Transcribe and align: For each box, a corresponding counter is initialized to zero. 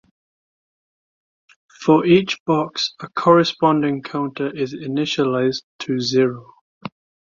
For 1.85 2.07
each 2.07 2.43
box, 2.45 2.95
a 3.01 3.07
corresponding 3.09 4.01
counter 4.01 4.49
is 4.49 4.73
initialized 4.73 5.61
to 5.81 5.99
zero. 5.99 6.55